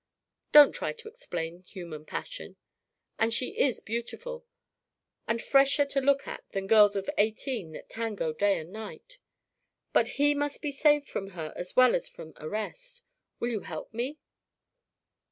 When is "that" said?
7.73-7.87